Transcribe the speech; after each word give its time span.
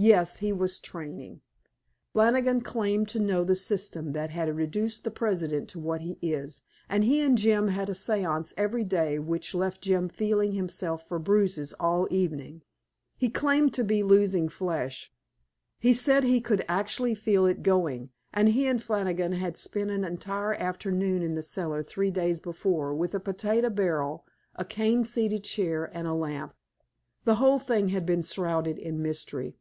Yes, 0.00 0.38
he 0.38 0.52
was 0.52 0.78
training. 0.78 1.40
Flannigan 2.12 2.60
claimed 2.60 3.08
to 3.08 3.18
know 3.18 3.42
the 3.42 3.56
system 3.56 4.12
that 4.12 4.30
had 4.30 4.48
reduced 4.56 5.02
the 5.02 5.10
president 5.10 5.68
to 5.70 5.80
what 5.80 6.02
he 6.02 6.18
is, 6.22 6.62
and 6.88 7.02
he 7.02 7.20
and 7.20 7.36
Jim 7.36 7.66
had 7.66 7.90
a 7.90 7.96
seance 7.96 8.54
every 8.56 8.84
day 8.84 9.18
which 9.18 9.56
left 9.56 9.82
Jim 9.82 10.08
feeling 10.08 10.52
himself 10.52 11.08
for 11.08 11.18
bruises 11.18 11.72
all 11.80 12.06
evening. 12.12 12.62
He 13.16 13.28
claimed 13.28 13.74
to 13.74 13.82
be 13.82 14.04
losing 14.04 14.48
flesh; 14.48 15.12
he 15.80 15.92
said 15.92 16.22
he 16.22 16.40
could 16.40 16.64
actually 16.68 17.16
feel 17.16 17.44
it 17.44 17.64
going, 17.64 18.10
and 18.32 18.50
he 18.50 18.68
and 18.68 18.80
Flannigan 18.80 19.32
had 19.32 19.56
spent 19.56 19.90
an 19.90 20.04
entire 20.04 20.54
afternoon 20.54 21.24
in 21.24 21.34
the 21.34 21.42
cellar 21.42 21.82
three 21.82 22.12
days 22.12 22.38
before 22.38 22.94
with 22.94 23.16
a 23.16 23.18
potato 23.20 23.68
barrel, 23.68 24.24
a 24.54 24.64
cane 24.64 25.02
seated 25.02 25.42
chair 25.42 25.90
and 25.92 26.06
a 26.06 26.14
lamp. 26.14 26.54
The 27.24 27.34
whole 27.42 27.58
thing 27.58 27.88
had 27.88 28.06
been 28.06 28.22
shrouded 28.22 28.78
in 28.78 29.02
mystery. 29.02 29.56